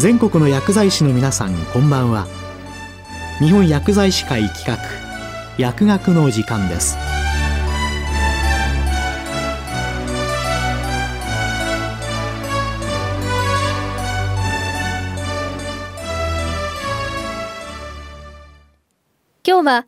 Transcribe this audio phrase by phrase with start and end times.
[0.00, 2.26] 全国の薬剤師の皆さんこんばんは。
[3.38, 4.78] 日本薬剤師会企画
[5.58, 6.96] 薬学の時間です。
[19.46, 19.86] 今日は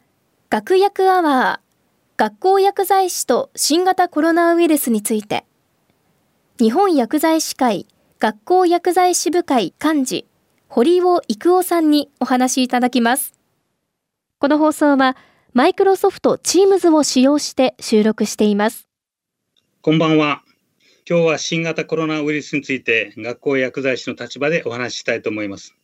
[0.50, 5.46] 学薬アワー学校薬剤師と新型コロナウイルスについて。
[6.58, 7.86] 日本薬剤師会
[8.22, 10.26] 学校薬剤師部会幹事
[10.68, 13.34] 堀尾育夫さんにお話しいただきます。
[14.38, 15.16] この放送は
[15.54, 18.86] マイクロソフト Teams を使用して収録しています。
[19.80, 20.42] こんばんは。
[21.04, 25.74] 今日は新型コロナウイルスについて学校薬剤師の立場でお話ししたいと思います。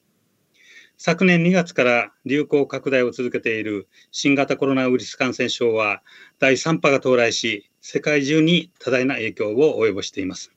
[0.97, 6.05] 昨年2月から流行拡大を続けている新型コロナウイルス感染症は
[6.39, 10.53] 第3波が到来し世界中に多大な影響を及ぼしています。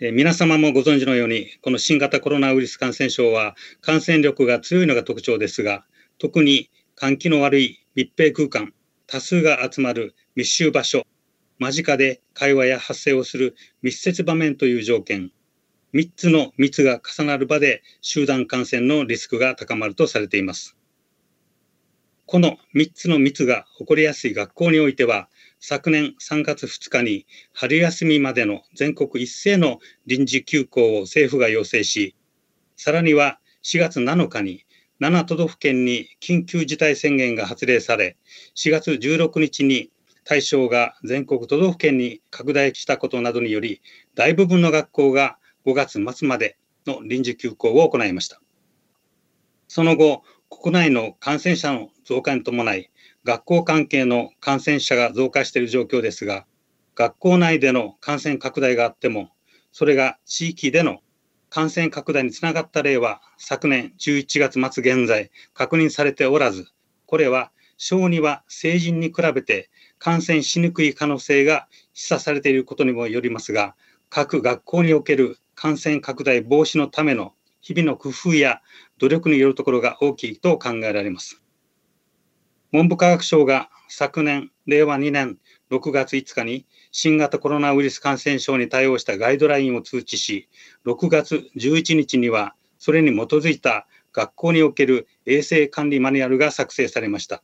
[0.00, 5.84] 皆様もご存知のようにこの新型コロナウイルス感染症は感染力が強いのが特徴ですが
[6.18, 8.72] 特に換気の悪い密閉空間
[9.08, 11.02] 多数が集まる密集場所
[11.58, 15.32] 間近で会話や発生をする密接場面という条件
[15.94, 20.76] 3つの密が重なる場で集団感染のリスクが高まるとされています。
[22.26, 32.14] この3つの密が起こりやすい学校においては、昨年3月2日に春休みまでの全国一斉の臨時休校を政府が要請し、
[32.76, 34.64] さらには4月7日に
[35.00, 38.16] 7都道府県に緊急事態宣言が発令され、
[38.54, 39.90] 4月16日に
[40.24, 43.80] 対象が全国都道府県に拡大したことなどにより、
[44.14, 46.56] 大部分の学校が5月末まで
[46.86, 48.40] の臨時休校を行いました。
[49.68, 52.90] その後、国内の感染者の増加に伴い、
[53.28, 56.46] 学校関係の感染者が増加している状況ですが、
[56.94, 59.28] 学校内での感染拡大があっても、
[59.70, 61.00] それが地域での
[61.50, 66.68] 感染拡大につながった例は昨年11月末現在確認されておらず、
[67.04, 69.68] これは小児は成人に比べて
[69.98, 73.76] 感染しにくい可能性が示唆されていることにもよりますが、
[74.08, 78.62] 各学校における感染拡大防止のための日々の工夫や
[78.96, 81.42] 努力によるところが大きいと考えられます。
[82.70, 85.38] 文部科学省が昨年、令和2年
[85.70, 90.48] 6月5日に新型コロナウイルス感染症に対応したガイドラインを通知し、
[90.84, 97.42] 6月11日にはそれに基づいた学校における衛生管理マニュアルが作成されました。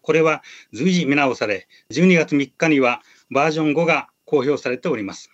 [0.00, 0.42] これは
[0.72, 5.30] 随時見直され、12月3日にはバージョン5が公表されております。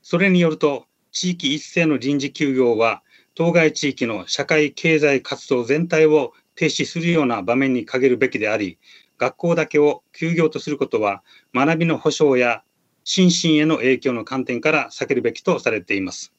[0.00, 3.02] それによると、地域一斉の臨時休業は、
[3.34, 8.78] 当該地域の社会経済活動全体を停止するような場面に限るべきであり、
[9.18, 11.22] 学校だけを休業とすることは、
[11.54, 12.62] 学びの保障や
[13.04, 16.32] 心身への影響の観点から避けるべきとされています。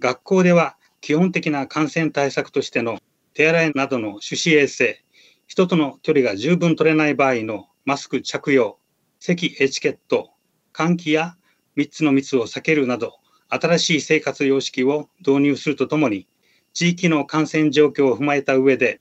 [0.00, 2.98] 学校では基本的な感染対策としての
[3.34, 5.04] 手洗いなどの手指衛生、
[5.46, 8.78] 人との距離が十分取れない場合のマスク着用、
[9.18, 10.30] 席エチケット、
[10.72, 11.36] 換気や
[11.76, 16.26] 3つの密を避けるなど、新しい生活様式を導入するとともに、
[16.72, 19.00] 地域の感染状況を踏まえた上で、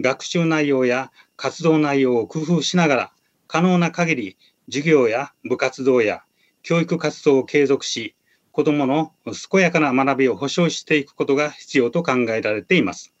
[0.00, 3.12] 学習内容や活動内容を工夫しながら、
[3.46, 4.36] 可能な限り
[4.70, 6.22] 授業や部活動や
[6.62, 8.14] 教育活動を継続し、
[8.52, 9.12] 子どもの
[9.50, 13.14] 健やかな学びを保障していくことが必要と考えられています。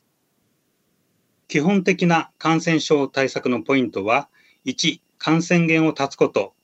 [1.48, 4.28] 基本的な感染症対策のポイントは、
[4.66, 6.54] 1、感染源を断つこと、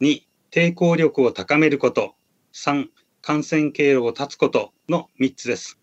[0.00, 2.14] 2、抵抗力を高めること、
[2.54, 2.86] 3、
[3.20, 5.79] 感染経路を断つことの3つです。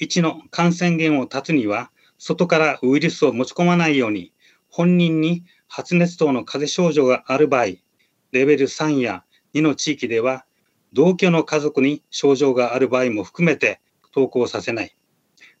[0.00, 4.32] 1の感染源を断つには、外からウイルスを持ち込まないように、
[4.68, 7.64] 本人に発熱等の風邪症状がある場合、
[8.32, 9.24] レベル3や
[9.54, 10.44] 2の地域では、
[10.92, 13.80] 同居の家族に症状がある場合も含めて
[14.14, 14.96] 登校させない。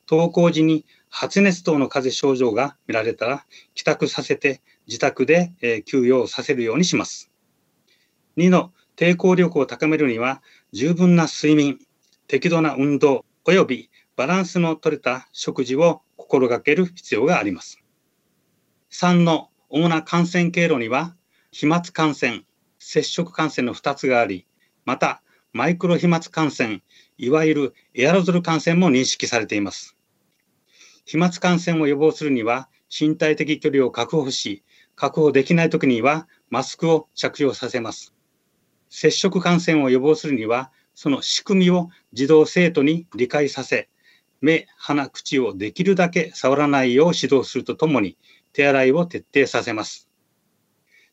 [0.08, 7.30] 登校時に発熱等の風邪症状が見られたら、帰宅させて自宅で休養させるようにします。
[8.36, 10.42] 2の抵抗力を高めるには
[10.72, 11.78] 十分な睡眠、
[12.28, 17.78] 適度な運動及びバランスの取れた食事を心がける必要があります。
[18.90, 21.14] 3の主な感染経路には
[21.50, 22.42] 飛沫感染、
[22.78, 24.46] 接触感染の2つがあり、
[24.84, 25.22] また
[25.52, 26.82] マイクロ飛沫感染、
[27.18, 29.96] いわゆるエアロゾル感染も認識されています。
[31.04, 34.64] 飛沫感染を予防するには身体的距離を確保し、
[34.94, 38.14] 確保できないときにはマスクを着用させます。
[38.88, 43.88] 接触感染を予防するには、その仕組みを児童生徒に理解させ、
[44.40, 48.16] 目、鼻、口をできるだけ触らないよう指導するとともに、
[48.52, 50.08] 手洗いを徹底させます。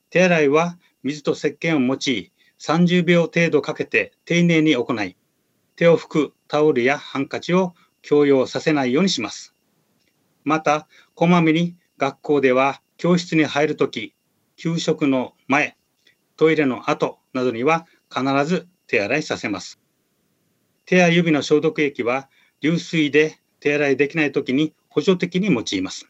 [0.09, 5.17] 手洗いは水と石鹸を用い、30秒程度かけて丁寧に行い、
[5.75, 7.73] 手を拭くタオルやハンカチを
[8.07, 9.53] 共用させないようにします。
[10.43, 14.13] また、こまめに学校では教室に入るとき、
[14.55, 15.77] 給食の前、
[16.37, 19.79] トイレの後などには必ず手洗いさせます。
[20.85, 22.29] 手や指の消毒液は
[22.63, 26.07] 流水で手洗いできないときに補助的に用います。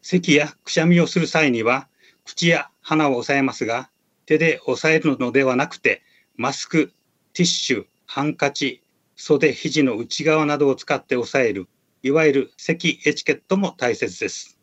[0.00, 1.88] 咳やくしゃみをする際には
[2.24, 3.90] 口や鼻を押さえますが、
[4.26, 6.02] 手で押さえるのではなくて、
[6.36, 6.92] マスク、
[7.32, 8.80] ティッシュ、ハンカチ、
[9.16, 11.66] 袖、肘の内側などを使って押さえる、
[12.04, 14.56] いわゆる咳エチケットも大切です。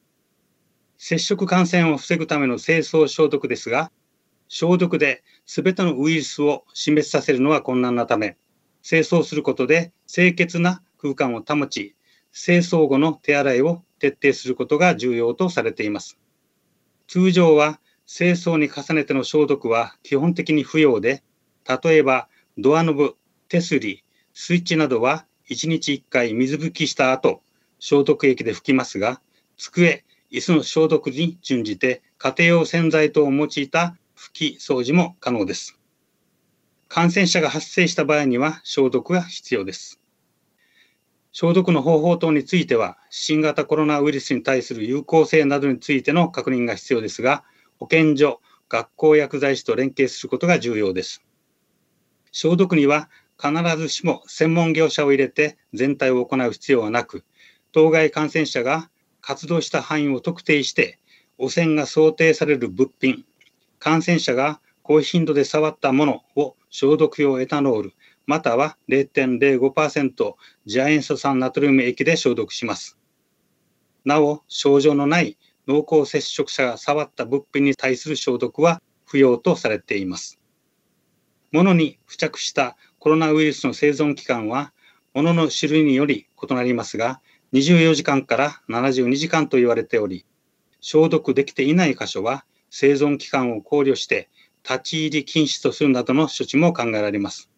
[0.97, 3.91] 接触感染を防ぐための清掃消毒ですが、
[4.47, 8.37] 消毒で全てのウイルスを死滅させるのは困難なため、
[8.89, 11.97] 清掃することで清潔な空間を保ち、
[12.31, 16.17] 清掃後の手洗いを徹底することが重要とされています。
[17.09, 21.21] 通常は清掃に重ねての消毒は基本的に不要で、
[21.83, 23.17] 例えばドアノブ、
[23.49, 27.41] 手すり、スイッチなどは1日1回水拭きした後、
[27.79, 29.19] 消毒液で拭きますが、
[29.57, 35.76] 机、椅子の消毒に準じて家庭用洗剤等を用いた拭き掃除も可能です。
[36.89, 39.99] 感染者が発生した場合には消毒が必要です。
[41.31, 47.43] 消毒の方法等については、新型コロナウイルスに対する有効性などについての確認が必要ですが、
[47.77, 51.23] 保健所、学校薬剤師と連携することが重要です。
[52.31, 57.23] 消毒には必ずしも専門業者を入れて全体を行う必要はなく、
[57.71, 58.89] 当該感染者が
[59.21, 60.99] 活動した範囲を特定して、
[61.37, 63.25] 汚染が想定される物品、
[63.77, 67.93] 感染者が高頻度で触ったものを消毒用エタノール、
[68.25, 70.35] または0.05%
[70.65, 72.97] ジア塩素酸ナトリウム液で消毒します。
[74.05, 75.37] なお、症状のない
[75.67, 80.39] 濃厚接触者が触った物品に対する消毒は不要とされています。
[81.51, 84.71] 物に付着したコロナウイルスの生存期間は、
[85.13, 87.19] 物の種類により異なりますが、
[87.51, 90.25] 24時間から72時間と言われており、
[90.79, 94.29] 消毒できていない箇所は生存期間を考慮して
[94.69, 97.49] 立ち入り禁止とするなどの処置も考えられます。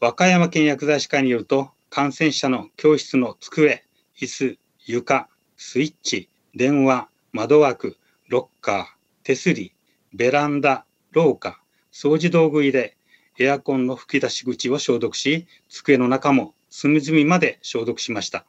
[0.00, 3.84] 和歌山県薬剤師会によると、感染者の教室の机、
[4.20, 7.96] 椅子、床、スイッチ、電話、窓枠、
[8.28, 8.84] ロッカー、
[9.22, 9.72] 手すり、
[10.12, 11.60] ベランダ、廊下、
[11.92, 12.96] 掃除道具入れ、
[13.38, 18.44] エアコンの吹き出し口を消毒し、机の中も隅々まで消毒しました。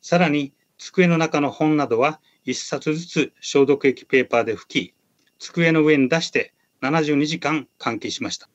[0.00, 4.94] さらに、机の中の本などは1冊ずつ消毒液ペーパーで拭き、
[5.38, 8.48] 机の上に出して72時間換気しました。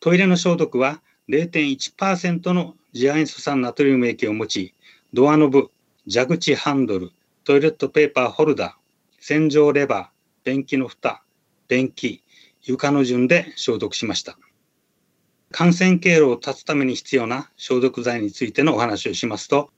[0.00, 4.74] トイレの消毒は0.1%の次亜塩素酸ナトリウム液を用い、
[5.14, 5.70] ドアノブ、
[6.06, 7.12] 蛇口ハンドル、
[7.44, 11.22] トイレットペーパーホルダー、洗浄レバー、便器の蓋、
[11.66, 12.22] 便器、
[12.62, 14.38] 床の順で消毒しました。
[15.50, 19.70] 感染経路を断つために必要な消毒剤についてのお話をしますと、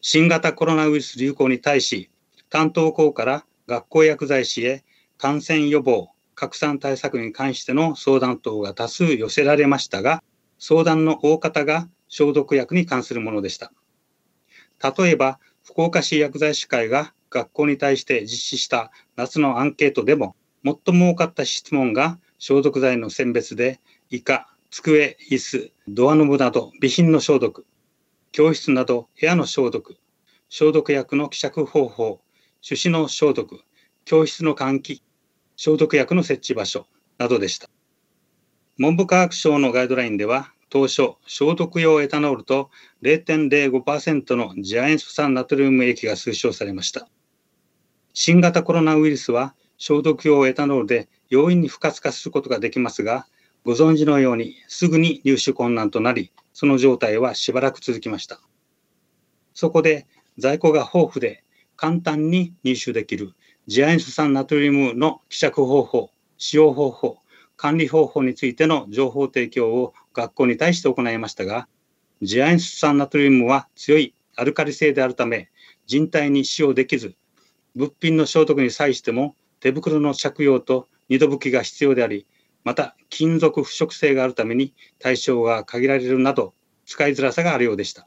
[0.00, 2.08] 新型コロナウイルス流行に対し、
[2.48, 4.84] 担当校から学校薬剤師へ
[5.18, 10.22] 感染予防、拡散対策に関しての相談等が多数寄せられましたが、
[10.58, 13.72] 相談の大方が消毒薬に関するものでした。
[14.82, 23.80] 例えば、福岡市薬剤師会が学校に対して実施した夏のアンケートでも、最も多かった質問が消毒剤の選別で、
[24.10, 27.66] 以下、机、椅子、ドアノブなど備品の消毒、
[28.32, 29.96] 教室など部屋の消毒、
[30.48, 32.20] 消毒薬の希釈方法、
[32.66, 33.60] 手指の消毒、
[34.04, 35.02] 教室の換気、
[35.56, 36.86] 消毒薬の設置場所
[37.18, 37.68] などでした。
[38.78, 42.70] 文部科学省のガイドラインでは、当初、消毒用エタノールと
[43.02, 47.08] 0.05%の次亜塩素酸ナトリウム液が推奨されました。
[48.12, 53.26] 新型コロナウイルスは消毒用エタノールで容易に不活化することができますが、
[53.64, 58.40] ご存知のようにすぐに入手困難となり、その状態はしばらく続きました。
[59.54, 60.06] そこで
[60.38, 61.44] 在庫が豊富で
[61.76, 63.34] 簡単に入手できる
[63.66, 67.18] 次亜塩素酸ナトリウムの希釈方法、使用方法、
[67.56, 71.66] 管理方法についての情報提供を学校に対して行いましたが、
[72.20, 75.48] 次亜塩素酸ナトリウムは強いアルカリ性であるため、
[75.86, 77.14] 人体に使用できず、
[77.74, 82.26] 物品の消毒に際しても手袋の着用と二度拭きが必要であり、
[82.64, 86.52] また金属腐食性があるために対象が限られるなど
[86.84, 88.06] 使いづらさがあるようでした。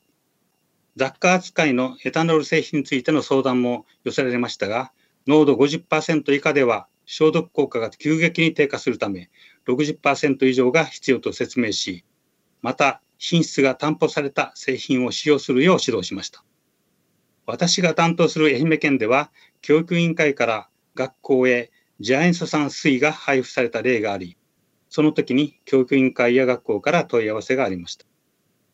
[0.95, 4.91] 雑貨扱いのエタノール製品についての相談も寄せられましたが、
[5.27, 9.29] 濃度50%以下では消毒効果が急激に低下するため、
[9.67, 12.03] 60%以上が必要と説明し、
[12.61, 16.43] また品質が担保された製品を使用するよう指導しました。
[17.45, 19.31] 私が担当する愛媛県では、
[19.61, 24.37] 教育委員会から学校へジャイン素酸水が配布された例があり、
[24.89, 28.05] その時に教育委員会や学校から問い合わせがありました。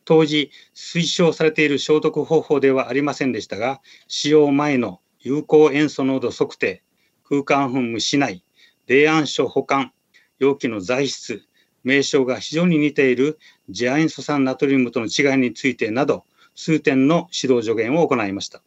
[0.04, 6.82] 当時推奨されている消毒方法ではありませんでしたが使用前の有効塩素濃度測定
[7.24, 8.44] 空間噴霧しない
[8.86, 9.92] 冷暗所保管
[10.38, 11.42] 容器の材質
[11.82, 13.38] 名称が非常に似ている
[13.72, 18.62] 次亜塩素酸ナトリウムとの違いについてなど数点の指導助言を行いました。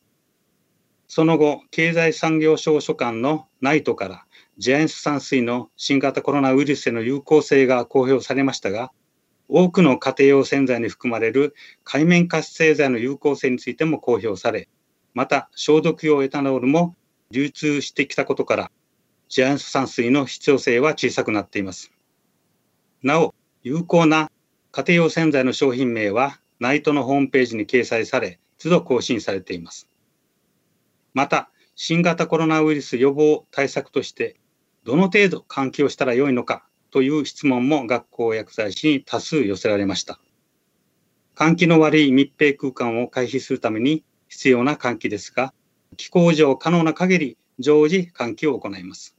[1.08, 4.26] その後経済産業省所管のナイトから
[4.60, 8.92] 次亜塩素酸水の新型コロナウイルスへの有効性が公表されましたが
[9.48, 14.68] 多くの家庭用洗剤に含まれる海面活性剤の有効性についても公表され
[15.14, 16.96] また消毒用エタノールも
[17.32, 18.72] 流通してきたことから
[19.30, 21.92] 次亜塩素酸水の必要性は小さくなっています
[23.04, 23.34] なお
[23.64, 24.32] 有効な
[24.72, 29.88] 家庭用洗剤の商品名はナイトのホームページに掲載され都度更新されています
[31.14, 34.38] また新型コロナウイルス予防対策として
[34.84, 40.20] どの程度換気をしたらよいのかという質問も学校薬剤師に多数寄せられました。
[41.36, 45.54] 換気の悪い密閉空間を回避するために必要な換気ですが、
[45.96, 49.16] 気候上可能な限り常時換気を行います。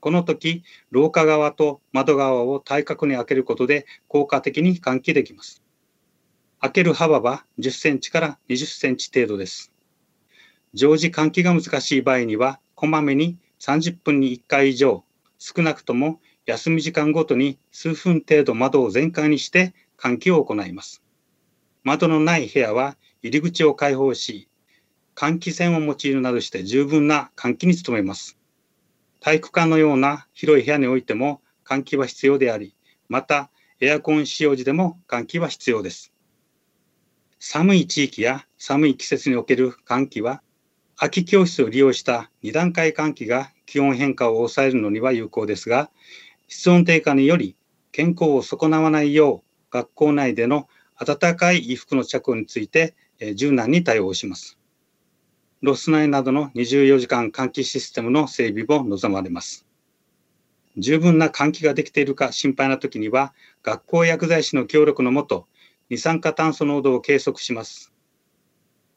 [0.00, 5.62] この時、廊下側と窓側を対角に開けることで効果的に換気できます。
[6.60, 9.72] 開ける幅は10センチから20センチ程度です。
[10.74, 15.04] 常時換気が難しい場合には、こまめに30分に1回以上、
[15.38, 21.02] 少なくとも休み時間ごとに数分程度窓を全開にして換気を行います。
[21.84, 24.48] 窓のない部屋は入り口を開放し、
[25.16, 28.38] 換気扇を用いるなどして十分な換気に努めます。
[29.20, 32.76] 体育館のような広い部屋においても換気は必要であり、
[33.08, 36.12] またエアコン使用時でも換気は必要です。
[37.40, 40.42] 寒い地域や寒い季節における換気は、
[40.96, 45.90] 空き教室を利用した2段階換気が気温変化を抑えるのには有効ですが、
[46.48, 47.56] 室温低下により
[47.92, 52.94] 健康を損なわないよう学校内での暖かい衣服の着用について
[53.34, 54.58] 柔軟に対応します。
[55.62, 59.66] ロス内などの24時間換気システムの整備も望まれます。
[60.76, 65.46] 十分な換気ができているか心配な時には学校薬剤師の協力のもと
[65.90, 67.92] 二酸化炭素濃度を計測します。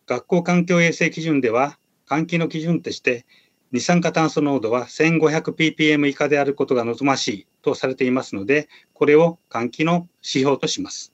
[0.05, 3.25] 学校環境衛生基準では換気の基準として
[3.73, 11.13] 二酸化炭素濃度は 1500ppm 以下であることが望ましいとされていますので、これを換気の指標とします。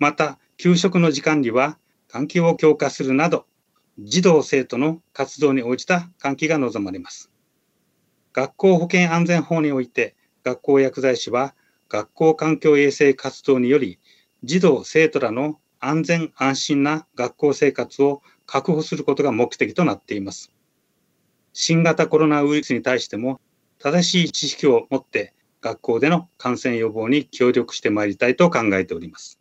[0.00, 1.78] また、給食の時間には
[2.08, 3.46] 換気を強化するなど、
[3.98, 7.30] 児童生徒の活動に応じた換気が望まれます。
[8.32, 11.54] 学校保健安全法において、学校薬剤師は
[11.88, 13.98] 学校環境衛生活動により、
[14.44, 20.52] 児童生徒らの安全安心な学校生活を確保することが目的となっています。
[21.54, 23.40] 新型コロナウイルスに対しても
[23.78, 29.38] 正しい知識を持って学校での感染予防に協力してまいりたいと考えております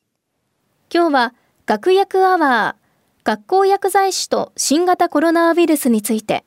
[0.94, 1.34] 今日は
[1.66, 6.44] 学薬アワー学校薬剤師と新型コロナウイルスについて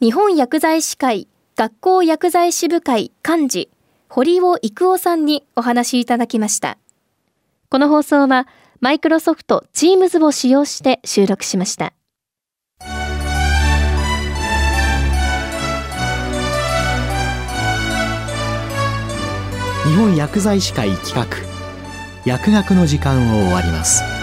[0.00, 3.70] 日本薬剤師会学校薬剤師部会幹事
[4.08, 6.78] 堀尾育夫さんにお話しいただきました。
[7.68, 8.48] この放送は
[8.80, 11.92] マイクロソフト Teams を使用して収録しました。
[19.84, 21.55] 日本薬剤師会企画。
[22.26, 24.15] 薬学の時間を終わります。